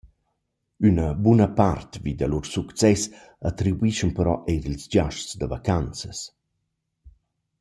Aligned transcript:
Üna 0.89 1.07
buna 1.25 1.45
part 1.59 1.91
vi 2.05 2.11
da 2.19 2.27
lur 2.31 2.45
success 2.55 3.01
attribuischan 3.49 4.11
però 4.17 4.33
eir 4.51 4.63
ils 4.73 4.85
giasts 4.93 5.31
da 5.39 5.47
vacanzas. 5.55 6.19